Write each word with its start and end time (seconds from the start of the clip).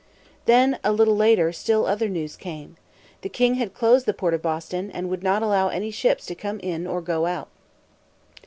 Then, 0.45 0.79
a 0.83 0.91
little 0.91 1.15
later, 1.15 1.53
still 1.53 1.85
other 1.85 2.09
news 2.09 2.35
came. 2.35 2.75
The 3.21 3.29
king 3.29 3.53
had 3.61 3.75
closed 3.75 4.07
the 4.07 4.15
port 4.15 4.33
of 4.33 4.41
Boston, 4.41 4.89
and 4.89 5.09
would 5.11 5.21
not 5.21 5.43
allow 5.43 5.67
any 5.67 5.91
ships 5.91 6.25
to 6.25 6.33
come 6.33 6.59
in 6.61 6.87
or 6.87 7.01
go 7.01 7.27
out. 7.27 7.49